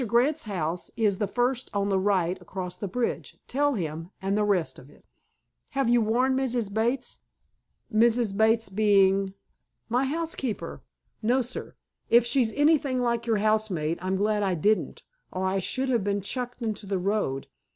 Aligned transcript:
Grant's 0.07 0.45
house 0.45 0.89
is 0.97 1.19
the 1.19 1.27
first 1.27 1.69
on 1.75 1.89
the 1.89 1.99
right 1.99 2.41
across 2.41 2.75
the 2.75 2.87
bridge. 2.87 3.37
Tell 3.47 3.75
him'—and 3.75 4.35
the 4.35 4.43
rest 4.43 4.79
of 4.79 4.89
it." 4.89 5.05
"Have 5.77 5.89
you 5.89 6.01
warned 6.01 6.35
Mrs. 6.39 6.73
Bates?" 6.73 7.19
"Mrs. 7.93 8.35
Bates 8.35 8.67
being?" 8.67 9.35
"My 9.89 10.05
housekeeper." 10.05 10.81
"No, 11.21 11.43
sir. 11.43 11.75
If 12.09 12.25
she's 12.25 12.51
anything 12.53 12.99
like 12.99 13.27
your 13.27 13.37
housemaid, 13.37 13.99
I'm 14.01 14.15
glad 14.15 14.41
I 14.41 14.55
didn't, 14.55 15.03
or 15.31 15.45
I 15.45 15.59
should 15.59 15.89
have 15.89 16.03
been 16.03 16.21
chucked 16.21 16.63
into 16.63 16.87
the 16.87 16.97
road. 16.97 17.45